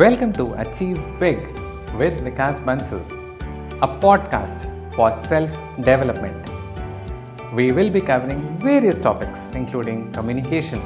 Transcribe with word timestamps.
Welcome 0.00 0.32
to 0.34 0.54
Achieve 0.54 0.98
Big 1.18 1.40
with 2.00 2.20
Vikas 2.26 2.58
Bansal, 2.66 3.02
a 3.86 3.88
podcast 4.04 4.62
for 4.94 5.12
self 5.12 5.50
development. 5.76 6.48
We 7.52 7.70
will 7.72 7.90
be 7.90 8.00
covering 8.00 8.40
various 8.60 8.98
topics 8.98 9.52
including 9.52 10.10
communication, 10.12 10.80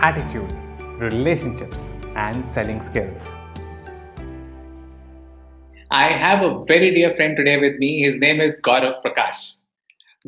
attitude, 0.00 0.52
relationships, 0.98 1.92
and 2.14 2.46
selling 2.46 2.82
skills. 2.82 3.34
I 5.90 6.08
have 6.08 6.42
a 6.42 6.62
very 6.66 6.94
dear 6.94 7.16
friend 7.16 7.34
today 7.34 7.56
with 7.56 7.78
me. 7.78 8.02
His 8.02 8.18
name 8.18 8.42
is 8.42 8.60
Gaurav 8.60 9.02
Prakash. 9.02 9.40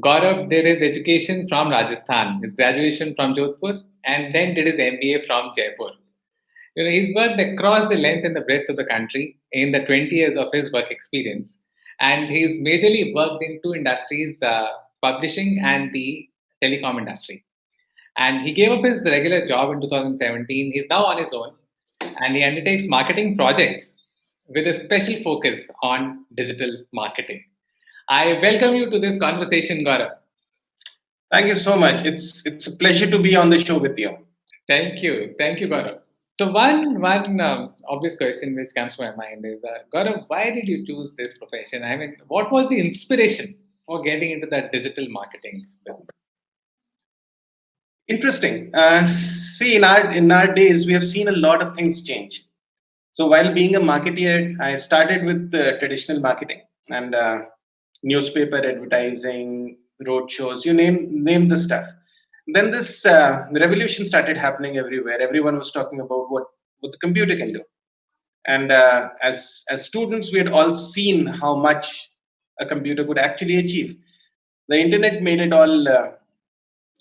Gaurav 0.00 0.48
did 0.48 0.64
his 0.64 0.80
education 0.80 1.46
from 1.46 1.68
Rajasthan, 1.68 2.40
his 2.42 2.54
graduation 2.54 3.14
from 3.16 3.34
Jodhpur, 3.34 3.82
and 4.06 4.34
then 4.34 4.54
did 4.54 4.66
his 4.66 4.78
MBA 4.78 5.26
from 5.26 5.52
Jaipur. 5.54 5.90
You 6.76 6.84
know, 6.84 6.90
he's 6.90 7.14
worked 7.14 7.40
across 7.40 7.88
the 7.88 7.98
length 7.98 8.24
and 8.24 8.34
the 8.34 8.40
breadth 8.40 8.68
of 8.68 8.76
the 8.76 8.84
country 8.84 9.38
in 9.52 9.72
the 9.72 9.84
20 9.84 10.14
years 10.14 10.36
of 10.36 10.50
his 10.52 10.72
work 10.72 10.90
experience. 10.90 11.58
And 12.00 12.28
he's 12.28 12.60
majorly 12.60 13.14
worked 13.14 13.44
in 13.44 13.60
two 13.62 13.74
industries, 13.74 14.42
uh, 14.42 14.68
publishing 15.00 15.60
and 15.62 15.92
the 15.92 16.28
telecom 16.62 16.98
industry. 16.98 17.44
And 18.16 18.42
he 18.46 18.52
gave 18.52 18.72
up 18.72 18.84
his 18.84 19.04
regular 19.04 19.46
job 19.46 19.72
in 19.72 19.80
2017. 19.80 20.72
He's 20.72 20.86
now 20.90 21.04
on 21.04 21.18
his 21.18 21.32
own 21.32 21.52
and 22.20 22.36
he 22.36 22.44
undertakes 22.44 22.86
marketing 22.86 23.36
projects 23.36 24.00
with 24.48 24.66
a 24.66 24.72
special 24.72 25.22
focus 25.22 25.70
on 25.82 26.24
digital 26.36 26.84
marketing. 26.92 27.42
I 28.08 28.38
welcome 28.42 28.74
you 28.74 28.90
to 28.90 28.98
this 28.98 29.18
conversation, 29.18 29.84
Gaurav. 29.84 30.12
Thank 31.30 31.46
you 31.46 31.54
so 31.54 31.76
much. 31.76 32.04
It's 32.04 32.46
it's 32.46 32.66
a 32.66 32.76
pleasure 32.76 33.10
to 33.10 33.18
be 33.18 33.34
on 33.34 33.50
the 33.50 33.58
show 33.58 33.78
with 33.78 33.98
you. 33.98 34.16
Thank 34.68 35.02
you, 35.02 35.34
thank 35.38 35.60
you, 35.60 35.68
Gaurav. 35.68 36.03
So 36.36 36.50
one 36.50 37.00
one 37.00 37.40
um, 37.40 37.74
obvious 37.88 38.16
question 38.16 38.56
which 38.56 38.74
comes 38.74 38.96
to 38.96 39.02
my 39.02 39.14
mind 39.14 39.44
is, 39.46 39.62
uh, 39.62 39.78
Gaurav, 39.92 40.24
why 40.26 40.50
did 40.50 40.66
you 40.66 40.84
choose 40.84 41.12
this 41.16 41.38
profession? 41.38 41.84
I 41.84 41.96
mean, 41.96 42.16
what 42.26 42.50
was 42.50 42.68
the 42.68 42.80
inspiration 42.80 43.54
for 43.86 44.02
getting 44.02 44.32
into 44.32 44.48
that 44.48 44.72
digital 44.72 45.06
marketing 45.08 45.66
business? 45.86 46.30
Interesting. 48.08 48.70
Uh, 48.74 49.04
see, 49.04 49.76
in 49.76 49.84
our 49.84 50.10
in 50.10 50.32
our 50.32 50.52
days, 50.52 50.86
we 50.86 50.92
have 50.92 51.04
seen 51.04 51.28
a 51.28 51.32
lot 51.32 51.62
of 51.62 51.76
things 51.76 52.02
change. 52.02 52.44
So 53.12 53.28
while 53.28 53.54
being 53.54 53.76
a 53.76 53.80
marketer, 53.80 54.60
I 54.60 54.76
started 54.76 55.24
with 55.24 55.54
uh, 55.54 55.78
traditional 55.78 56.18
marketing 56.20 56.62
and 56.90 57.14
uh, 57.14 57.42
newspaper 58.02 58.56
advertising, 58.56 59.78
road 60.04 60.32
shows, 60.32 60.66
you 60.66 60.74
name 60.74 61.22
name 61.24 61.48
the 61.48 61.58
stuff 61.58 61.86
then 62.46 62.70
this 62.70 63.06
uh, 63.06 63.46
revolution 63.52 64.06
started 64.06 64.36
happening 64.36 64.76
everywhere. 64.76 65.20
Everyone 65.20 65.56
was 65.56 65.72
talking 65.72 66.00
about 66.00 66.30
what 66.30 66.44
what 66.80 66.92
the 66.92 66.98
computer 66.98 67.34
can 67.36 67.52
do. 67.52 67.62
And 68.46 68.70
uh, 68.70 69.10
as 69.22 69.64
as 69.70 69.86
students 69.86 70.30
we 70.30 70.38
had 70.38 70.50
all 70.50 70.74
seen 70.74 71.26
how 71.26 71.56
much 71.56 72.10
a 72.60 72.66
computer 72.66 73.04
could 73.04 73.18
actually 73.18 73.56
achieve. 73.56 73.96
The 74.68 74.78
internet 74.78 75.22
made 75.22 75.40
it 75.40 75.52
all 75.52 75.88
uh, 75.88 76.10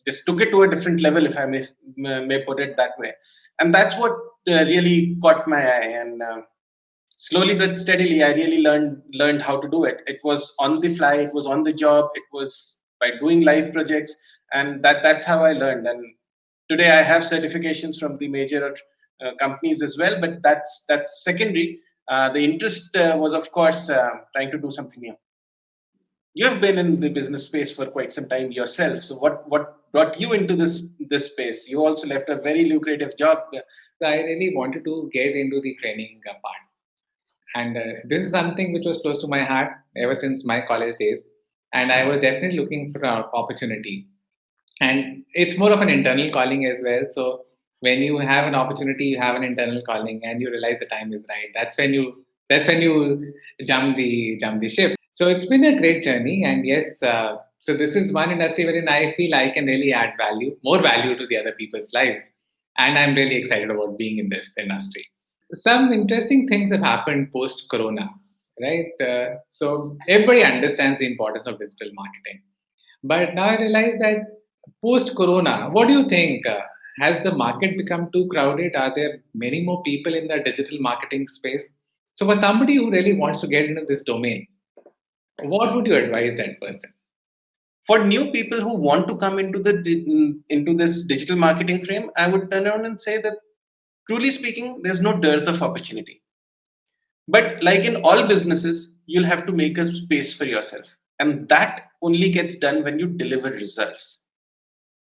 just 0.07 0.25
took 0.25 0.41
it 0.41 0.51
to 0.51 0.63
a 0.63 0.69
different 0.69 1.01
level 1.01 1.25
if 1.25 1.37
i 1.37 1.45
may 1.45 1.63
may 1.97 2.43
put 2.43 2.59
it 2.59 2.77
that 2.77 2.97
way. 2.97 3.13
And 3.59 3.73
that's 3.73 3.97
what 3.97 4.11
uh, 4.49 4.65
really 4.65 5.17
caught 5.21 5.47
my 5.47 5.61
eye. 5.61 5.91
And 6.01 6.21
uh, 6.21 6.41
slowly 7.17 7.55
but 7.55 7.77
steadily 7.77 8.23
i 8.23 8.33
really 8.33 8.61
learned 8.61 9.01
learned 9.13 9.41
how 9.41 9.59
to 9.59 9.69
do 9.69 9.83
it. 9.83 10.01
It 10.07 10.19
was 10.23 10.55
on 10.59 10.79
the 10.79 10.95
fly 10.95 11.15
it 11.15 11.33
was 11.33 11.45
on 11.45 11.63
the 11.63 11.73
job 11.73 12.09
it 12.15 12.23
was 12.31 12.79
by 12.99 13.11
doing 13.19 13.41
live 13.41 13.73
projects 13.73 14.15
and 14.53 14.83
that 14.83 15.03
that's 15.03 15.25
how 15.25 15.43
i 15.43 15.53
learned. 15.53 15.87
And 15.87 16.05
today 16.69 16.89
i 16.89 17.01
have 17.01 17.23
certifications 17.23 17.99
from 17.99 18.17
the 18.17 18.27
major 18.27 18.75
uh, 19.23 19.31
companies 19.39 19.81
as 19.81 19.97
well 19.97 20.19
but 20.19 20.41
that's 20.43 20.85
that's 20.87 21.23
secondary. 21.23 21.79
Uh, 22.09 22.29
the 22.33 22.43
interest 22.43 22.95
uh, 22.97 23.15
was 23.17 23.33
of 23.33 23.49
course 23.51 23.89
uh, 23.89 24.09
trying 24.35 24.51
to 24.51 24.57
do 24.57 24.69
something 24.69 24.99
new. 24.99 25.15
You 26.33 26.47
have 26.47 26.59
been 26.59 26.77
in 26.77 26.99
the 26.99 27.09
business 27.09 27.45
space 27.45 27.73
for 27.73 27.85
quite 27.85 28.11
some 28.11 28.27
time 28.27 28.51
yourself. 28.51 28.99
So 28.99 29.15
what 29.15 29.47
what 29.49 29.77
brought 29.93 30.19
you 30.19 30.33
into 30.33 30.55
this 30.55 30.89
this 31.09 31.31
space? 31.31 31.69
You 31.69 31.85
also 31.85 32.07
left 32.07 32.29
a 32.29 32.41
very 32.41 32.65
lucrative 32.65 33.15
job. 33.17 33.37
I 34.03 34.15
really 34.15 34.53
wanted 34.55 34.83
to 34.83 35.09
get 35.13 35.35
into 35.35 35.61
the 35.61 35.75
training 35.81 36.19
uh, 36.29 36.33
part. 36.43 36.63
And 37.55 37.77
uh, 37.77 38.01
this 38.05 38.21
is 38.21 38.31
something 38.31 38.73
which 38.73 38.85
was 38.85 38.97
close 38.99 39.21
to 39.21 39.27
my 39.27 39.43
heart 39.43 39.71
ever 39.95 40.15
since 40.15 40.43
my 40.43 40.61
college 40.61 40.97
days. 40.97 41.29
And 41.73 41.91
i 41.91 42.03
was 42.03 42.19
definitely 42.19 42.59
looking 42.59 42.91
for 42.91 43.03
an 43.03 43.23
opportunity 43.33 44.07
and 44.81 45.23
it's 45.33 45.57
more 45.57 45.71
of 45.71 45.81
an 45.81 45.89
internal 45.89 46.31
calling 46.31 46.65
as 46.65 46.81
well. 46.83 47.03
So 47.09 47.45
when 47.79 47.99
you 48.01 48.17
have 48.17 48.45
an 48.47 48.55
opportunity 48.55 49.05
you 49.05 49.19
have 49.19 49.35
an 49.35 49.43
internal 49.43 49.81
calling 49.85 50.21
and 50.23 50.41
you 50.41 50.49
realize 50.49 50.79
the 50.79 50.85
time 50.85 51.13
is 51.13 51.25
right. 51.29 51.49
That's 51.53 51.77
when 51.77 51.93
you 51.93 52.25
that's 52.49 52.67
when 52.67 52.81
you 52.81 53.33
jump 53.65 53.97
the 53.97 54.37
jump 54.39 54.61
the 54.61 54.69
ship. 54.69 54.95
So 55.11 55.27
it's 55.27 55.45
been 55.45 55.63
a 55.63 55.77
great 55.77 56.03
journey 56.03 56.43
and 56.43 56.65
yes 56.65 57.01
uh, 57.03 57.37
so 57.59 57.75
this 57.75 57.95
is 57.95 58.11
one 58.11 58.31
industry 58.31 58.65
wherein 58.65 58.89
i 58.89 59.13
feel 59.17 59.33
i 59.35 59.49
can 59.49 59.65
really 59.65 59.93
add 59.93 60.13
value 60.17 60.55
more 60.63 60.81
value 60.81 61.17
to 61.17 61.27
the 61.27 61.37
other 61.37 61.53
people's 61.53 61.93
lives. 61.93 62.31
And 62.77 62.97
i'm 62.97 63.15
really 63.15 63.35
excited 63.35 63.69
about 63.69 63.97
being 63.97 64.17
in 64.17 64.29
this 64.29 64.53
industry. 64.57 65.05
Some 65.53 65.93
interesting 65.93 66.47
things 66.47 66.71
have 66.71 66.81
happened 66.81 67.31
post 67.31 67.67
corona 67.69 68.09
right? 68.61 68.91
Uh, 69.01 69.35
so 69.51 69.97
everybody 70.07 70.43
understands 70.43 70.99
the 70.99 71.07
importance 71.07 71.47
of 71.47 71.59
digital 71.59 71.89
marketing. 71.93 72.41
But 73.03 73.35
now 73.35 73.45
i 73.45 73.57
realize 73.57 73.95
that 73.99 74.19
post 74.81 75.15
corona, 75.15 75.69
what 75.69 75.87
do 75.87 75.93
you 75.93 76.07
think? 76.07 76.45
Uh, 76.45 76.61
has 76.99 77.21
the 77.21 77.33
market 77.33 77.75
become 77.77 78.11
too 78.11 78.27
crowded? 78.27 78.75
Are 78.75 78.93
there 78.95 79.23
many 79.33 79.61
more 79.61 79.81
people 79.83 80.13
in 80.13 80.27
the 80.27 80.39
digital 80.39 80.77
marketing 80.79 81.27
space? 81.27 81.71
So, 82.15 82.25
for 82.25 82.35
somebody 82.35 82.75
who 82.75 82.91
really 82.91 83.17
wants 83.17 83.41
to 83.41 83.47
get 83.47 83.65
into 83.65 83.83
this 83.87 84.03
domain, 84.03 84.47
what 85.41 85.73
would 85.73 85.87
you 85.87 85.95
advise 85.95 86.35
that 86.35 86.61
person? 86.61 86.93
For 87.87 88.05
new 88.05 88.31
people 88.31 88.61
who 88.61 88.77
want 88.77 89.09
to 89.09 89.17
come 89.17 89.39
into 89.39 89.59
the 89.59 90.41
into 90.49 90.73
this 90.75 91.03
digital 91.03 91.35
marketing 91.35 91.83
frame, 91.83 92.11
I 92.15 92.29
would 92.29 92.51
turn 92.51 92.67
around 92.67 92.85
and 92.85 93.01
say 93.01 93.21
that, 93.21 93.37
truly 94.07 94.31
speaking, 94.31 94.79
there's 94.83 95.01
no 95.01 95.19
dearth 95.19 95.47
of 95.47 95.61
opportunity. 95.63 96.21
But 97.27 97.63
like 97.63 97.81
in 97.81 97.97
all 98.03 98.27
businesses, 98.27 98.89
you'll 99.07 99.25
have 99.25 99.45
to 99.47 99.53
make 99.53 99.77
a 99.77 99.85
space 99.85 100.37
for 100.37 100.45
yourself, 100.45 100.95
and 101.19 101.49
that 101.49 101.87
only 102.01 102.31
gets 102.31 102.57
done 102.57 102.83
when 102.83 102.99
you 102.99 103.07
deliver 103.07 103.49
results 103.49 104.22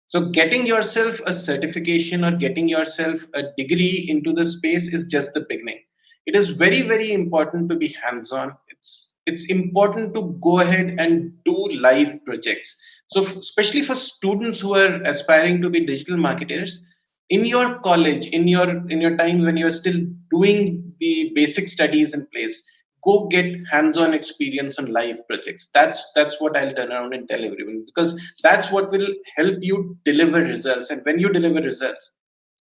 so 0.07 0.29
getting 0.31 0.67
yourself 0.67 1.21
a 1.27 1.35
certification 1.35 2.25
or 2.25 2.37
getting 2.37 2.69
yourself 2.69 3.27
a 3.35 3.45
degree 3.57 4.07
into 4.09 4.33
the 4.33 4.45
space 4.45 4.93
is 4.93 5.07
just 5.07 5.35
the 5.35 5.47
beginning. 5.49 5.81
It 6.27 6.37
is 6.37 6.51
very, 6.51 6.83
very 6.83 7.13
important 7.13 7.69
to 7.71 7.77
be 7.77 7.95
hands-on. 8.03 8.57
It's 8.69 9.15
it's 9.27 9.47
important 9.47 10.15
to 10.15 10.39
go 10.43 10.61
ahead 10.61 10.97
and 10.99 11.33
do 11.45 11.57
live 11.81 12.23
projects. 12.27 12.79
So 13.11 13.23
especially 13.23 13.83
for 13.83 13.95
students 13.95 14.61
who 14.61 14.75
are 14.75 15.03
aspiring 15.05 15.63
to 15.63 15.71
be 15.71 15.87
digital 15.87 16.19
marketers, 16.19 16.85
in 17.31 17.47
your 17.47 17.79
college, 17.81 18.27
in 18.29 18.47
your 18.47 18.69
in 18.89 19.01
your 19.01 19.17
time 19.17 19.43
when 19.43 19.57
you're 19.57 19.73
still 19.73 20.01
doing 20.31 20.95
the 21.01 21.33
basic 21.35 21.69
studies 21.69 22.15
in 22.15 22.27
place, 22.35 22.63
go 23.05 23.27
get 23.29 23.47
hands-on 23.71 24.15
experience 24.15 24.79
on 24.79 24.87
live 24.87 25.21
projects 25.29 25.69
that's 25.75 26.11
that's 26.15 26.41
what 26.41 26.57
i'll 26.57 26.75
turn 26.75 26.93
around 26.93 27.15
and 27.15 27.29
tell 27.29 27.45
everyone 27.45 27.85
because 27.87 28.19
that's 28.43 28.71
what 28.71 28.91
will 28.91 29.09
help 29.37 29.59
you 29.61 29.97
deliver 30.05 30.41
results 30.41 30.91
and 30.91 31.05
when 31.05 31.19
you 31.19 31.29
deliver 31.29 31.61
results 31.61 32.13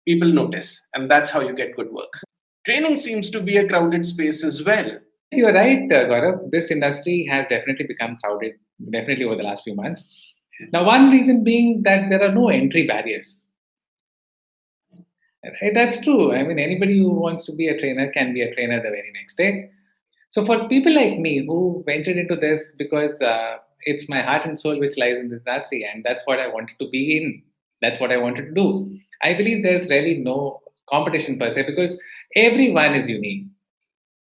people 0.06 0.28
notice 0.28 0.89
and 0.95 1.11
that's 1.11 1.31
how 1.31 1.41
you 1.41 1.55
get 1.55 1.77
good 1.77 1.91
work 1.93 2.21
training 2.67 2.99
seems 2.99 3.31
to 3.31 3.41
be 3.41 3.56
a 3.56 3.69
crowded 3.69 4.06
space 4.06 4.45
as 4.45 4.65
well 4.65 4.91
you're 5.33 5.53
right 5.53 5.91
uh, 5.93 6.05
Gaurav. 6.11 6.51
this 6.51 6.71
industry 6.71 7.27
has 7.31 7.47
definitely 7.47 7.87
become 7.87 8.16
crowded 8.22 8.53
definitely 8.91 9.25
over 9.25 9.37
the 9.37 9.43
last 9.43 9.65
few 9.65 9.75
months 9.75 10.34
now 10.72 10.84
one 10.84 11.10
reason 11.10 11.42
being 11.45 11.83
that 11.83 12.09
there 12.10 12.22
are 12.22 12.33
no 12.33 12.48
entry 12.48 12.87
barriers 12.87 13.48
that's 15.75 16.01
true. 16.03 16.33
I 16.33 16.42
mean, 16.42 16.59
anybody 16.59 16.98
who 16.98 17.10
wants 17.10 17.45
to 17.47 17.54
be 17.54 17.69
a 17.69 17.78
trainer 17.78 18.10
can 18.10 18.33
be 18.33 18.42
a 18.42 18.54
trainer 18.54 18.77
the 18.77 18.91
very 18.91 19.13
next 19.13 19.37
day. 19.37 19.71
So 20.34 20.45
for 20.45 20.69
people 20.69 20.92
like 20.92 21.21
me 21.21 21.47
who 21.47 21.84
ventured 21.86 22.16
into 22.16 22.34
this 22.34 22.75
because 22.77 23.22
uh, 23.22 23.59
it's 23.83 24.09
my 24.09 24.21
heart 24.21 24.45
and 24.45 24.59
soul 24.59 24.81
which 24.81 24.98
lies 24.98 25.16
in 25.16 25.28
this 25.28 25.42
industry, 25.47 25.89
and 25.89 26.03
that's 26.03 26.27
what 26.27 26.41
I 26.41 26.48
wanted 26.48 26.77
to 26.81 26.89
be 26.91 27.16
in. 27.16 27.41
That's 27.81 28.01
what 28.01 28.10
I 28.10 28.16
wanted 28.16 28.47
to 28.47 28.53
do. 28.53 28.98
I 29.22 29.34
believe 29.34 29.63
there's 29.63 29.89
really 29.89 30.16
no 30.25 30.60
competition 30.91 31.39
per 31.39 31.51
se 31.51 31.66
because 31.66 32.03
everyone 32.34 32.97
is 32.97 33.09
unique. 33.09 33.45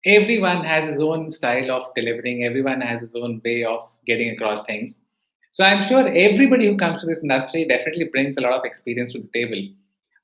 Everyone 0.03 0.63
has 0.63 0.87
his 0.87 0.99
own 0.99 1.29
style 1.29 1.69
of 1.69 1.93
delivering. 1.93 2.43
Everyone 2.43 2.81
has 2.81 3.01
his 3.01 3.13
own 3.13 3.39
way 3.45 3.63
of 3.63 3.87
getting 4.07 4.31
across 4.31 4.63
things. 4.63 5.03
So 5.51 5.63
I'm 5.63 5.87
sure 5.87 6.07
everybody 6.07 6.65
who 6.65 6.75
comes 6.75 7.01
to 7.01 7.05
this 7.05 7.21
industry 7.21 7.67
definitely 7.67 8.05
brings 8.05 8.35
a 8.37 8.41
lot 8.41 8.53
of 8.53 8.65
experience 8.65 9.13
to 9.13 9.19
the 9.19 9.29
table. 9.35 9.61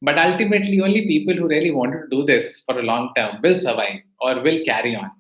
But 0.02 0.18
ultimately, 0.18 0.82
only 0.82 1.06
people 1.08 1.36
who 1.36 1.48
really 1.48 1.70
wanted 1.70 2.02
to 2.02 2.08
do 2.10 2.26
this 2.26 2.64
for 2.66 2.80
a 2.80 2.82
long 2.82 3.12
term 3.16 3.40
will 3.44 3.60
survive 3.60 4.00
or 4.20 4.42
will 4.42 4.66
carry 4.66 4.96
on 4.96 5.12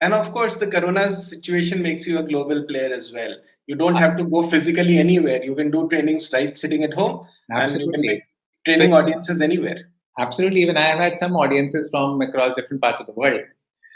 and 0.00 0.14
of 0.14 0.30
course 0.32 0.56
the 0.56 0.66
corona 0.66 1.12
situation 1.12 1.82
makes 1.82 2.06
you 2.06 2.18
a 2.18 2.22
global 2.22 2.62
player 2.64 2.92
as 2.92 3.12
well 3.12 3.34
you 3.66 3.76
don't 3.76 3.96
have 3.96 4.16
to 4.16 4.24
go 4.24 4.42
physically 4.54 4.98
anywhere 4.98 5.42
you 5.44 5.54
can 5.54 5.70
do 5.70 5.88
trainings 5.88 6.32
right 6.32 6.56
sitting 6.56 6.84
at 6.84 6.94
home 6.94 7.26
Absolutely. 7.50 7.94
and 7.94 8.04
you 8.04 8.10
can 8.10 8.22
training 8.66 8.92
so, 8.92 8.98
audiences 8.98 9.40
anywhere 9.40 9.80
Absolutely. 10.18 10.62
Even 10.62 10.76
I 10.76 10.88
have 10.88 10.98
had 10.98 11.18
some 11.18 11.36
audiences 11.36 11.88
from 11.90 12.20
across 12.20 12.56
different 12.56 12.82
parts 12.82 13.00
of 13.00 13.06
the 13.06 13.12
world. 13.12 13.40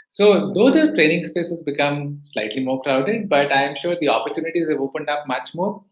So, 0.07 0.53
though 0.53 0.69
the 0.71 0.93
training 0.93 1.23
spaces 1.25 1.63
become 1.63 2.21
slightly 2.23 2.63
more 2.63 2.81
crowded, 2.81 3.27
but 3.29 3.51
I 3.51 3.63
am 3.63 3.75
sure 3.75 3.95
the 3.99 4.09
opportunities 4.09 4.69
have 4.69 4.79
opened 4.79 5.09
up 5.09 5.27
much 5.27 5.53
more. 5.53 5.83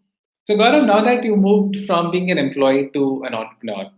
So, 0.46 0.56
Gaurav, 0.56 0.86
now 0.86 1.02
that 1.02 1.24
you 1.24 1.36
moved 1.36 1.86
from 1.86 2.12
being 2.12 2.32
an 2.32 2.38
employee 2.38 2.92
to 2.94 3.24
an 3.24 3.34
entrepreneur, 3.34 3.92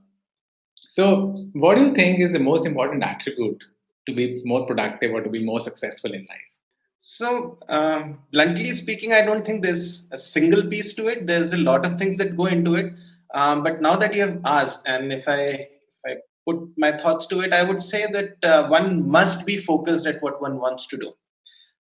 so 0.76 1.50
what 1.54 1.76
do 1.76 1.86
you 1.86 1.94
think 1.94 2.20
is 2.20 2.32
the 2.32 2.40
most 2.40 2.66
important 2.66 3.04
attribute 3.04 3.64
to 4.06 4.14
be 4.14 4.42
more 4.46 4.66
productive 4.66 5.12
or 5.14 5.22
to 5.22 5.30
be 5.30 5.44
more 5.44 5.60
successful 5.60 6.14
in 6.14 6.22
life? 6.22 6.54
So, 7.00 7.58
uh, 7.68 8.14
bluntly 8.32 8.74
speaking, 8.76 9.12
I 9.12 9.26
don't 9.26 9.46
think 9.46 9.62
there's 9.62 10.08
a 10.12 10.18
single 10.18 10.66
piece 10.66 10.94
to 10.94 11.08
it. 11.08 11.28
There's 11.28 11.54
a 11.54 11.58
lot 11.58 11.86
of 11.86 11.98
things 11.98 12.18
that 12.18 12.38
go 12.38 12.46
into 12.46 12.76
it. 12.76 12.94
Um, 13.34 13.64
but 13.64 13.82
now 13.82 13.96
that 13.98 14.16
you 14.16 14.22
have 14.22 14.40
asked, 14.46 14.88
and 14.88 15.12
if 15.12 15.28
I 15.28 15.38
if 15.38 15.70
I 16.08 16.16
put 16.48 16.70
my 16.78 16.94
thoughts 16.94 17.28
to 17.28 17.42
it, 17.42 17.52
I 17.52 17.64
would 17.64 17.82
say 17.82 18.08
that 18.12 18.38
uh, 18.46 18.70
one 18.70 19.10
must 19.10 19.46
be 19.46 19.58
focused 19.58 20.08
at 20.08 20.22
what 20.22 20.42
one 20.42 20.60
wants 20.60 20.88
to 20.88 20.98
do. 20.98 21.12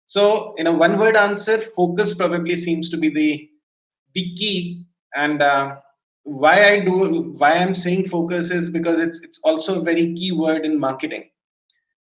So, 0.07 0.55
in 0.57 0.67
a 0.67 0.73
one-word 0.73 1.15
answer, 1.15 1.59
focus 1.59 2.15
probably 2.15 2.57
seems 2.57 2.89
to 2.91 2.97
be 2.97 3.09
the 3.09 3.49
the 4.15 4.23
key. 4.35 4.87
And 5.15 5.41
uh, 5.41 5.77
why 6.25 6.65
I 6.65 6.85
do 6.85 7.35
why 7.39 7.53
I'm 7.53 7.75
saying 7.75 8.07
focus 8.07 8.51
is 8.51 8.71
because 8.71 9.01
it's 9.01 9.21
it's 9.21 9.41
also 9.45 9.81
a 9.81 9.85
very 9.85 10.15
key 10.15 10.33
word 10.33 10.65
in 10.65 10.81
marketing 10.81 11.31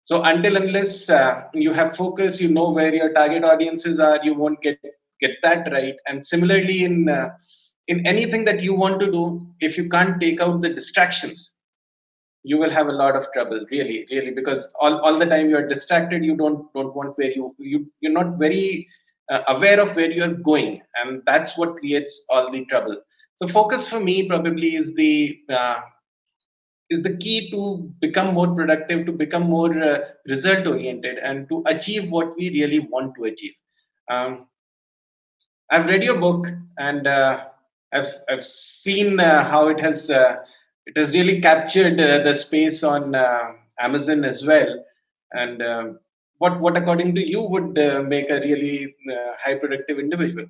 so 0.03 0.23
until 0.23 0.57
unless 0.57 1.09
uh, 1.11 1.45
you 1.55 1.73
have 1.73 1.97
focus, 1.97 2.41
you 2.41 2.49
know 2.49 2.71
where 2.71 2.95
your 2.95 3.13
target 3.13 3.45
audiences 3.45 4.01
are, 4.01 4.19
you 4.23 4.35
won't 4.35 4.61
get 4.63 4.79
get 5.21 5.37
that 5.43 5.71
right. 5.71 5.97
And 6.07 6.25
similarly, 6.25 6.85
in 6.85 7.09
uh, 7.09 7.31
in 7.87 8.07
anything 8.07 8.45
that 8.45 8.63
you 8.63 8.75
want 8.75 9.01
to 9.01 9.11
do, 9.11 9.47
if 9.61 9.77
you 9.77 9.89
can't 9.89 10.21
take 10.21 10.41
out 10.41 10.63
the 10.63 10.71
distractions, 10.71 11.55
you 12.43 12.59
will 12.59 12.71
have 12.71 12.89
a 12.89 12.93
lot 12.93 13.17
of 13.17 13.31
trouble. 13.33 13.65
Really, 13.71 14.07
really, 14.11 14.31
because 14.31 14.73
all, 14.81 14.99
all 15.01 15.19
the 15.19 15.27
time 15.27 15.51
you're 15.51 15.69
distracted. 15.69 16.25
You 16.25 16.37
don't 16.37 16.73
don't 16.75 16.95
want 16.95 17.17
where 17.19 17.31
you 17.31 17.55
you 17.59 17.91
you're 18.01 18.13
not 18.13 18.39
very 18.39 18.89
uh, 19.31 19.43
aware 19.49 19.81
of 19.81 19.95
where 19.95 20.11
you're 20.11 20.35
going, 20.35 20.81
and 20.97 21.23
that's 21.27 21.59
what 21.59 21.77
creates 21.77 22.25
all 22.31 22.51
the 22.51 22.65
trouble. 22.67 22.97
So 23.37 23.47
focus 23.47 23.89
for 23.89 24.01
me 24.01 24.29
probably 24.29 24.75
is 24.75 24.95
the 24.95 25.41
uh, 25.49 25.81
is 26.91 27.03
the 27.03 27.17
key 27.17 27.51
to 27.51 27.79
become 28.01 28.35
more 28.35 28.55
productive, 28.55 29.07
to 29.07 29.13
become 29.13 29.45
more 29.45 29.73
uh, 29.83 30.01
result 30.29 30.67
oriented, 30.67 31.19
and 31.19 31.49
to 31.49 31.63
achieve 31.67 32.11
what 32.11 32.37
we 32.37 32.51
really 32.51 32.81
want 32.81 33.15
to 33.17 33.25
achieve. 33.25 33.55
Um, 34.09 34.49
I've 35.71 35.87
read 35.87 36.05
your 36.05 36.19
book 36.19 36.47
and 36.79 37.07
uh, 37.07 37.47
I've 37.93 38.13
I've 38.29 38.45
seen 38.45 39.21
uh, 39.21 39.45
how 39.45 39.69
it 39.69 39.81
has 39.81 40.11
uh, 40.11 40.37
it 40.87 40.97
has 40.97 41.13
really 41.13 41.41
captured 41.41 42.01
uh, 42.01 42.19
the 42.19 42.35
space 42.35 42.83
on 42.85 43.15
uh, 43.15 43.53
Amazon 43.81 44.25
as 44.25 44.45
well. 44.45 44.85
And 45.33 45.63
um, 45.63 45.99
what 46.39 46.61
what 46.61 46.77
according 46.77 47.15
to 47.17 47.27
you 47.27 47.43
would 47.43 47.75
make 48.09 48.31
a 48.31 48.41
really 48.41 48.95
high 49.45 49.57
productive 49.57 49.99
individual? 49.99 50.47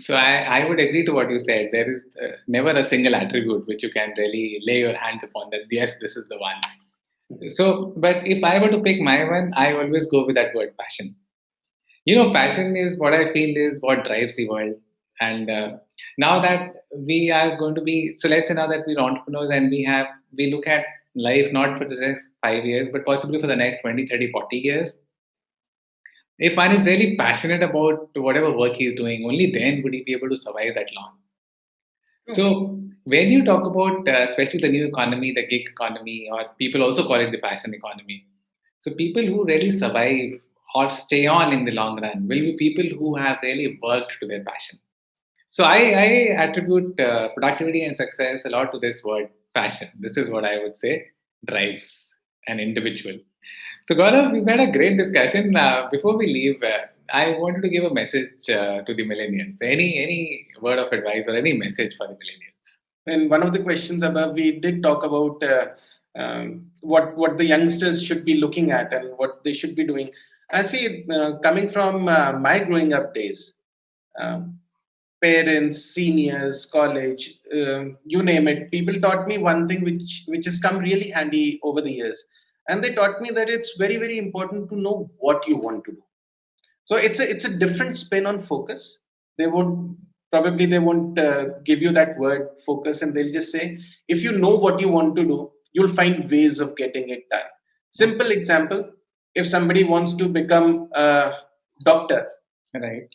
So 0.00 0.14
I, 0.14 0.60
I 0.60 0.68
would 0.68 0.80
agree 0.80 1.04
to 1.06 1.12
what 1.12 1.30
you 1.30 1.38
said. 1.38 1.68
There 1.72 1.90
is 1.90 2.08
uh, 2.22 2.36
never 2.48 2.70
a 2.70 2.82
single 2.82 3.14
attribute 3.14 3.66
which 3.66 3.82
you 3.82 3.90
can 3.90 4.12
really 4.16 4.60
lay 4.66 4.80
your 4.80 4.96
hands 4.96 5.24
upon 5.24 5.50
that 5.50 5.60
yes, 5.70 5.94
this 6.00 6.16
is 6.16 6.24
the 6.28 6.38
one. 6.38 7.48
So, 7.48 7.92
but 7.96 8.26
if 8.26 8.42
I 8.42 8.58
were 8.58 8.68
to 8.68 8.80
pick 8.80 9.00
my 9.00 9.24
one, 9.24 9.52
I 9.56 9.72
always 9.72 10.06
go 10.06 10.26
with 10.26 10.34
that 10.36 10.54
word 10.54 10.76
passion. 10.78 11.14
You 12.04 12.16
know, 12.16 12.32
passion 12.32 12.76
is 12.76 12.98
what 12.98 13.14
I 13.14 13.32
feel 13.32 13.56
is 13.56 13.80
what 13.80 14.04
drives 14.04 14.36
the 14.36 14.48
world. 14.48 14.74
And 15.20 15.50
uh, 15.50 15.72
now 16.18 16.40
that 16.40 16.84
we 16.94 17.30
are 17.30 17.56
going 17.56 17.74
to 17.76 17.80
be, 17.80 18.14
so 18.16 18.28
let's 18.28 18.48
say 18.48 18.54
now 18.54 18.66
that 18.66 18.84
we're 18.86 18.98
entrepreneurs 18.98 19.50
and 19.50 19.70
we 19.70 19.84
have, 19.84 20.06
we 20.36 20.52
look 20.52 20.66
at 20.66 20.84
life 21.14 21.52
not 21.52 21.78
for 21.78 21.88
the 21.88 21.94
next 21.94 22.30
five 22.42 22.64
years, 22.64 22.88
but 22.90 23.06
possibly 23.06 23.40
for 23.40 23.46
the 23.46 23.56
next 23.56 23.80
20, 23.82 24.06
30, 24.06 24.32
40 24.32 24.56
years 24.56 25.02
if 26.38 26.56
one 26.56 26.72
is 26.72 26.84
really 26.86 27.16
passionate 27.16 27.62
about 27.62 28.10
whatever 28.14 28.50
work 28.50 28.74
he's 28.74 28.96
doing, 28.96 29.24
only 29.24 29.50
then 29.52 29.82
would 29.82 29.94
he 29.94 30.02
be 30.02 30.12
able 30.12 30.28
to 30.28 30.36
survive 30.36 30.74
that 30.74 30.88
long. 30.94 31.12
So 32.30 32.80
when 33.04 33.28
you 33.28 33.44
talk 33.44 33.66
about, 33.66 34.08
uh, 34.08 34.24
especially 34.24 34.60
the 34.60 34.68
new 34.68 34.86
economy, 34.86 35.32
the 35.32 35.46
gig 35.46 35.68
economy, 35.68 36.28
or 36.32 36.46
people 36.58 36.82
also 36.82 37.06
call 37.06 37.20
it 37.20 37.30
the 37.30 37.38
passion 37.38 37.74
economy. 37.74 38.26
So 38.80 38.94
people 38.94 39.24
who 39.24 39.44
really 39.44 39.70
survive 39.70 40.40
or 40.74 40.90
stay 40.90 41.26
on 41.26 41.52
in 41.52 41.64
the 41.64 41.72
long 41.72 42.00
run 42.00 42.22
will 42.22 42.40
be 42.40 42.56
people 42.58 42.84
who 42.98 43.14
have 43.16 43.38
really 43.42 43.78
worked 43.82 44.12
to 44.20 44.26
their 44.26 44.42
passion. 44.42 44.78
So 45.50 45.64
I, 45.64 45.76
I 45.76 46.06
attribute 46.42 46.98
uh, 46.98 47.28
productivity 47.28 47.84
and 47.84 47.96
success 47.96 48.44
a 48.44 48.50
lot 48.50 48.72
to 48.72 48.80
this 48.80 49.04
word 49.04 49.28
passion. 49.54 49.88
This 50.00 50.16
is 50.16 50.28
what 50.28 50.44
I 50.44 50.58
would 50.58 50.76
say 50.76 51.06
drives 51.46 52.10
an 52.48 52.58
individual. 52.58 53.18
So, 53.86 53.94
Gaurav, 53.94 54.32
we've 54.32 54.46
had 54.46 54.60
a 54.60 54.72
great 54.72 54.96
discussion. 54.96 55.54
Uh, 55.54 55.88
before 55.90 56.16
we 56.16 56.26
leave, 56.26 56.62
uh, 56.62 56.86
I 57.12 57.36
wanted 57.38 57.62
to 57.62 57.68
give 57.68 57.84
a 57.84 57.92
message 57.92 58.48
uh, 58.48 58.82
to 58.82 58.94
the 58.94 59.04
millennials. 59.04 59.58
Any 59.62 59.98
any 60.02 60.46
word 60.60 60.78
of 60.78 60.90
advice 60.92 61.28
or 61.28 61.36
any 61.36 61.52
message 61.52 61.96
for 61.96 62.06
the 62.06 62.14
millennials? 62.14 62.66
In 63.06 63.28
one 63.28 63.42
of 63.42 63.52
the 63.52 63.62
questions 63.62 64.02
above, 64.02 64.34
we 64.34 64.58
did 64.58 64.82
talk 64.82 65.04
about 65.04 65.42
uh, 65.42 65.66
um, 66.16 66.70
what 66.80 67.14
what 67.16 67.36
the 67.36 67.44
youngsters 67.44 68.02
should 68.02 68.24
be 68.24 68.34
looking 68.34 68.70
at 68.70 68.94
and 68.94 69.12
what 69.18 69.44
they 69.44 69.52
should 69.52 69.74
be 69.74 69.84
doing. 69.84 70.10
I 70.50 70.62
see, 70.62 71.04
uh, 71.10 71.38
coming 71.42 71.68
from 71.68 72.08
uh, 72.08 72.38
my 72.38 72.60
growing 72.60 72.92
up 72.94 73.14
days, 73.14 73.56
um, 74.18 74.58
parents, 75.22 75.84
seniors, 75.84 76.64
college, 76.66 77.40
um, 77.52 77.98
you 78.04 78.22
name 78.22 78.48
it, 78.48 78.70
people 78.70 78.98
taught 79.00 79.26
me 79.28 79.36
one 79.36 79.68
thing 79.68 79.84
which 79.84 80.24
which 80.28 80.46
has 80.46 80.58
come 80.58 80.78
really 80.78 81.10
handy 81.10 81.60
over 81.62 81.82
the 81.82 81.92
years 81.92 82.24
and 82.68 82.82
they 82.82 82.94
taught 82.94 83.20
me 83.20 83.30
that 83.30 83.48
it's 83.48 83.76
very 83.76 83.96
very 83.96 84.18
important 84.18 84.70
to 84.70 84.80
know 84.80 85.10
what 85.18 85.46
you 85.46 85.56
want 85.56 85.84
to 85.84 85.92
do. 85.92 86.02
So 86.84 86.96
it's 86.96 87.20
a 87.20 87.28
it's 87.28 87.44
a 87.44 87.56
different 87.56 87.96
spin 87.96 88.26
on 88.26 88.42
focus. 88.42 88.98
They 89.38 89.46
won't 89.46 89.96
probably 90.30 90.66
they 90.66 90.78
won't 90.78 91.18
uh, 91.18 91.58
give 91.64 91.80
you 91.80 91.92
that 91.92 92.18
word 92.18 92.48
focus 92.66 93.02
and 93.02 93.14
they'll 93.14 93.32
just 93.32 93.52
say 93.52 93.78
if 94.08 94.22
you 94.24 94.32
know 94.38 94.56
what 94.56 94.80
you 94.80 94.88
want 94.88 95.14
to 95.16 95.24
do 95.24 95.50
you'll 95.72 95.96
find 96.00 96.30
ways 96.30 96.60
of 96.60 96.76
getting 96.76 97.08
it 97.08 97.28
done. 97.30 97.48
Simple 97.90 98.30
example 98.30 98.90
if 99.34 99.46
somebody 99.46 99.84
wants 99.84 100.14
to 100.14 100.28
become 100.28 100.88
a 100.92 101.32
doctor 101.84 102.28
right. 102.74 103.08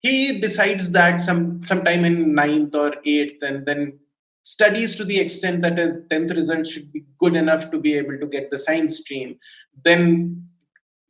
he 0.00 0.40
decides 0.40 0.90
that 0.90 1.20
some 1.20 1.64
sometime 1.64 2.04
in 2.04 2.34
ninth 2.34 2.74
or 2.74 2.94
eighth 3.04 3.42
and 3.42 3.64
then 3.66 3.98
studies 4.44 4.94
to 4.94 5.04
the 5.04 5.18
extent 5.18 5.62
that 5.62 5.78
a 5.78 6.02
10th 6.10 6.36
result 6.36 6.66
should 6.66 6.92
be 6.92 7.02
good 7.18 7.34
enough 7.34 7.70
to 7.70 7.78
be 7.80 7.94
able 7.94 8.16
to 8.18 8.26
get 8.26 8.50
the 8.50 8.58
science 8.58 8.98
stream 8.98 9.36
then 9.84 10.46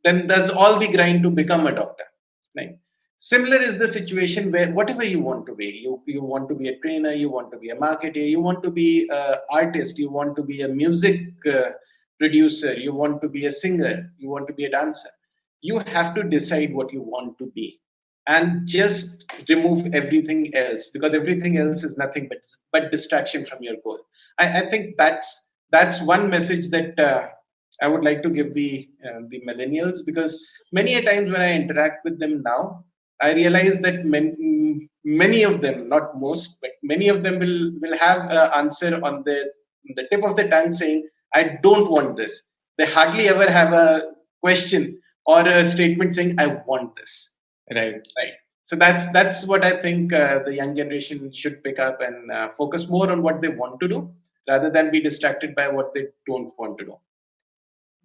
then 0.05 0.25
there's 0.27 0.49
all 0.49 0.79
the 0.79 0.91
grind 0.91 1.21
to 1.23 1.29
become 1.29 1.67
a 1.67 1.75
doctor 1.75 2.05
right? 2.57 2.77
Similar 3.17 3.61
is 3.61 3.77
the 3.79 3.87
situation 3.87 4.51
where 4.51 4.71
whatever 4.71 5.03
you 5.03 5.19
want 5.19 5.45
to 5.47 5.55
be 5.55 5.67
you 5.83 6.01
you 6.05 6.21
want 6.21 6.47
to 6.49 6.55
be 6.55 6.69
a 6.69 6.77
trainer 6.79 7.11
you 7.11 7.29
want 7.29 7.51
to 7.51 7.59
be 7.59 7.69
a 7.69 7.75
marketer 7.75 8.25
you 8.33 8.39
want 8.39 8.63
to 8.63 8.71
be 8.71 9.09
an 9.09 9.35
artist 9.49 9.99
you 9.99 10.09
want 10.09 10.35
to 10.37 10.43
be 10.43 10.61
a 10.61 10.67
music 10.67 11.21
uh, 11.51 11.71
producer 12.19 12.73
you 12.73 12.93
want 12.93 13.21
to 13.21 13.29
be 13.29 13.45
a 13.45 13.51
singer 13.51 14.11
you 14.17 14.29
want 14.29 14.47
to 14.47 14.53
be 14.53 14.65
a 14.65 14.69
dancer. 14.69 15.09
You 15.61 15.79
have 15.79 16.13
to 16.15 16.23
decide 16.23 16.73
what 16.73 16.93
you 16.93 17.01
want 17.01 17.37
to 17.39 17.47
be 17.51 17.79
and 18.27 18.67
just 18.67 19.31
remove 19.49 19.93
everything 19.93 20.53
else 20.55 20.89
because 20.89 21.13
everything 21.13 21.57
else 21.57 21.83
is 21.83 21.97
nothing 21.97 22.27
but 22.27 22.39
but 22.71 22.91
distraction 22.91 23.45
from 23.45 23.61
your 23.61 23.75
goal. 23.83 23.99
I, 24.39 24.61
I 24.61 24.69
think 24.69 24.97
that's 24.97 25.47
that's 25.71 26.01
one 26.01 26.29
message 26.29 26.69
that 26.69 26.99
uh, 26.99 27.27
i 27.81 27.87
would 27.87 28.03
like 28.03 28.21
to 28.23 28.29
give 28.29 28.53
the 28.53 28.87
uh, 29.07 29.21
the 29.29 29.41
millennials 29.47 30.05
because 30.05 30.33
many 30.71 30.95
a 30.95 31.03
times 31.03 31.31
when 31.31 31.41
i 31.41 31.53
interact 31.53 32.03
with 32.05 32.19
them 32.19 32.41
now 32.43 32.83
i 33.21 33.33
realize 33.33 33.79
that 33.81 34.05
many, 34.05 34.89
many 35.03 35.43
of 35.43 35.61
them 35.61 35.89
not 35.89 36.17
most 36.19 36.59
but 36.61 36.71
many 36.83 37.07
of 37.09 37.23
them 37.23 37.39
will 37.39 37.71
will 37.81 37.97
have 37.97 38.21
an 38.31 38.49
answer 38.61 38.99
on 39.03 39.23
the 39.25 39.37
the 39.95 40.07
tip 40.11 40.23
of 40.23 40.35
the 40.35 40.47
tongue 40.47 40.73
saying 40.73 41.07
i 41.33 41.43
don't 41.63 41.89
want 41.91 42.17
this. 42.17 42.43
They 42.77 42.85
hardly 42.85 43.29
ever 43.29 43.49
have 43.49 43.71
a 43.73 44.15
question 44.41 45.01
or 45.25 45.41
a 45.47 45.65
statement 45.65 46.15
saying 46.15 46.35
i 46.39 46.47
want 46.67 46.95
this 46.95 47.34
Right. 47.73 47.95
Right. 48.17 48.33
So 48.63 48.75
that's 48.75 49.11
that's 49.11 49.45
what 49.45 49.63
I 49.63 49.79
think 49.81 50.11
uh, 50.11 50.39
the 50.39 50.53
young 50.53 50.75
generation 50.75 51.31
should 51.31 51.63
pick 51.63 51.77
up 51.77 52.01
and 52.01 52.31
uh, 52.31 52.49
focus 52.57 52.89
more 52.89 53.11
on 53.11 53.21
what 53.21 53.41
they 53.41 53.49
want 53.49 53.79
to 53.79 53.87
do 53.87 54.11
rather 54.47 54.69
than 54.69 54.91
be 54.91 54.99
distracted 54.99 55.55
by 55.55 55.69
what 55.69 55.93
they 55.93 56.07
don't 56.27 56.51
want 56.57 56.77
to 56.79 56.85
do. 56.85 56.95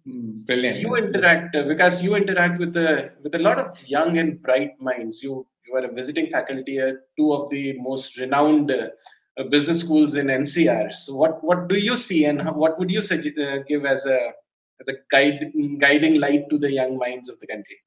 Mm, 0.07 0.45
brilliant. 0.45 0.79
You 0.79 0.95
interact 0.95 1.55
uh, 1.55 1.63
because 1.63 2.03
you 2.03 2.15
interact 2.15 2.59
with 2.59 2.77
a 2.77 3.11
with 3.23 3.35
a 3.35 3.39
lot 3.39 3.59
of 3.59 3.87
young 3.87 4.17
and 4.17 4.41
bright 4.41 4.79
minds. 4.79 5.23
You 5.23 5.47
you 5.67 5.75
are 5.75 5.85
a 5.85 5.91
visiting 5.91 6.29
faculty 6.29 6.79
at 6.79 6.95
two 7.17 7.33
of 7.33 7.49
the 7.49 7.79
most 7.79 8.17
renowned 8.19 8.71
uh, 8.71 9.43
business 9.49 9.79
schools 9.79 10.15
in 10.15 10.27
NCR. 10.27 10.93
So 10.93 11.15
what 11.15 11.43
what 11.43 11.67
do 11.69 11.77
you 11.77 11.97
see 11.97 12.25
and 12.25 12.41
how, 12.41 12.53
what 12.53 12.77
would 12.79 12.91
you 12.91 13.01
suggest, 13.01 13.37
uh, 13.37 13.59
give 13.63 13.85
as 13.85 14.05
a 14.05 14.33
as 14.79 14.87
a 14.87 14.97
guide 15.09 15.51
guiding 15.79 16.19
light 16.19 16.49
to 16.49 16.57
the 16.57 16.71
young 16.71 16.97
minds 16.97 17.29
of 17.29 17.39
the 17.39 17.47
country? 17.47 17.77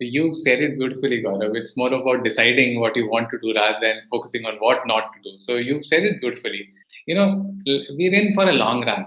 You 0.00 0.34
said 0.34 0.60
it 0.60 0.78
beautifully, 0.78 1.22
Gaurav. 1.22 1.56
It's 1.56 1.76
more 1.76 1.92
about 1.92 2.24
deciding 2.24 2.80
what 2.80 2.96
you 2.96 3.08
want 3.08 3.30
to 3.30 3.38
do 3.40 3.52
rather 3.56 3.78
than 3.80 4.02
focusing 4.10 4.46
on 4.46 4.56
what 4.56 4.86
not 4.86 5.12
to 5.14 5.30
do. 5.30 5.36
So 5.40 5.56
you 5.56 5.82
said 5.82 6.04
it 6.04 6.20
beautifully. 6.20 6.68
You 7.06 7.14
know, 7.14 7.54
we're 7.66 8.14
in 8.14 8.34
for 8.34 8.48
a 8.48 8.52
long 8.52 8.84
run. 8.86 9.06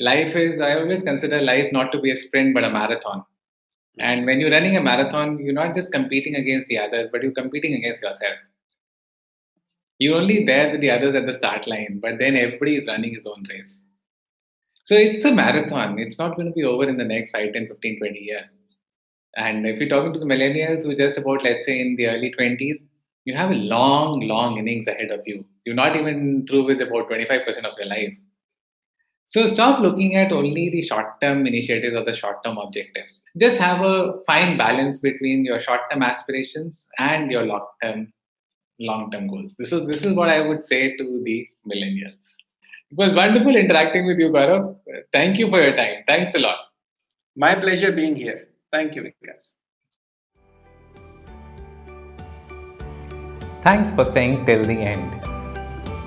life 0.00 0.36
is, 0.36 0.60
I 0.60 0.74
always 0.80 1.02
consider 1.02 1.40
life 1.40 1.72
not 1.72 1.92
to 1.92 2.00
be 2.00 2.10
a 2.10 2.16
sprint 2.16 2.54
but 2.54 2.64
a 2.64 2.70
marathon. 2.70 3.24
And 3.98 4.26
when 4.26 4.40
you're 4.40 4.50
running 4.50 4.76
a 4.76 4.80
marathon, 4.80 5.38
you're 5.38 5.54
not 5.54 5.74
just 5.74 5.92
competing 5.92 6.36
against 6.36 6.68
the 6.68 6.78
others, 6.78 7.08
but 7.12 7.22
you're 7.22 7.32
competing 7.32 7.74
against 7.74 8.02
yourself. 8.02 8.36
You're 9.98 10.16
only 10.16 10.44
there 10.44 10.70
with 10.72 10.80
the 10.80 10.90
others 10.90 11.14
at 11.14 11.26
the 11.26 11.32
start 11.32 11.66
line, 11.66 11.98
but 12.00 12.18
then 12.18 12.36
everybody 12.36 12.76
is 12.76 12.86
running 12.86 13.14
his 13.14 13.26
own 13.26 13.44
race. 13.50 13.86
So 14.84 14.94
it's 14.94 15.24
a 15.24 15.34
marathon. 15.34 15.98
It's 15.98 16.18
not 16.18 16.36
going 16.36 16.48
to 16.48 16.54
be 16.54 16.64
over 16.64 16.88
in 16.88 16.96
the 16.96 17.04
next 17.04 17.30
5, 17.32 17.52
10, 17.52 17.68
15, 17.68 17.98
20 17.98 18.18
years. 18.18 18.62
And 19.38 19.66
if 19.66 19.80
you're 19.80 19.88
talking 19.88 20.12
to 20.12 20.18
the 20.18 20.26
millennials 20.26 20.84
who 20.84 20.90
are 20.90 20.96
just 20.96 21.18
about, 21.18 21.44
let's 21.44 21.66
say, 21.66 21.80
in 21.80 21.96
the 21.96 22.08
early 22.08 22.32
20s, 22.38 22.80
you 23.24 23.34
have 23.34 23.50
a 23.50 23.54
long, 23.54 24.20
long 24.20 24.58
innings 24.58 24.86
ahead 24.88 25.10
of 25.10 25.20
you. 25.26 25.44
You're 25.64 25.76
not 25.76 25.96
even 25.96 26.44
through 26.46 26.66
with 26.66 26.80
about 26.82 27.10
25% 27.10 27.64
of 27.64 27.78
your 27.78 27.88
life. 27.88 28.14
So 29.26 29.46
stop 29.46 29.80
looking 29.80 30.16
at 30.16 30.32
only 30.32 30.70
the 30.70 30.80
short-term 30.82 31.46
initiatives 31.46 31.94
or 31.94 32.04
the 32.04 32.14
short-term 32.14 32.56
objectives. 32.56 33.22
Just 33.38 33.58
have 33.58 33.82
a 33.84 34.20
fine 34.26 34.56
balance 34.56 35.00
between 35.00 35.44
your 35.44 35.60
short-term 35.60 36.02
aspirations 36.02 36.88
and 36.98 37.30
your 37.30 37.44
long-term 37.44 38.12
long-term 38.80 39.28
goals. 39.28 39.54
This 39.58 39.72
is 39.72 39.86
this 39.86 40.04
is 40.04 40.12
what 40.14 40.30
I 40.30 40.40
would 40.40 40.64
say 40.64 40.96
to 40.96 41.22
the 41.24 41.48
millennials. 41.70 42.36
It 42.90 42.96
was 42.96 43.14
wonderful 43.14 43.56
interacting 43.56 44.06
with 44.06 44.18
you, 44.18 44.30
Gaurav. 44.30 44.76
Thank 45.12 45.38
you 45.38 45.48
for 45.50 45.60
your 45.60 45.76
time. 45.76 46.04
Thanks 46.06 46.34
a 46.34 46.38
lot. 46.38 46.58
My 47.36 47.54
pleasure 47.54 47.92
being 47.92 48.16
here. 48.16 48.47
Thank 48.70 48.94
you, 48.94 49.02
Vikas. 49.02 49.54
Thanks 53.62 53.92
for 53.92 54.04
staying 54.04 54.44
till 54.46 54.64
the 54.64 54.74
end. 54.74 55.10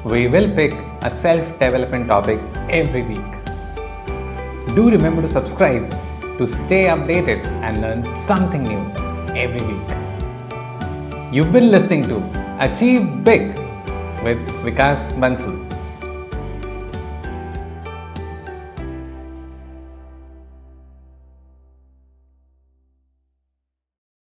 We 0.06 0.28
will 0.28 0.54
pick 0.56 0.74
a 1.02 1.10
self 1.10 1.46
development 1.60 2.08
topic 2.08 2.40
every 2.70 3.04
week. 3.04 3.32
Do 4.76 4.90
remember 4.90 5.22
to 5.22 5.28
subscribe 5.28 5.90
to 6.38 6.48
stay 6.48 6.86
updated 6.86 7.46
and 7.62 7.82
learn 7.82 8.10
something 8.12 8.64
new 8.64 8.82
every 9.36 9.62
week. 9.62 9.90
You've 11.34 11.52
been 11.54 11.72
listening 11.72 12.04
to 12.04 12.18
Achieve 12.60 13.24
Big 13.24 13.48
with 14.24 14.40
Vikas 14.64 15.08
Bansal. 15.20 15.71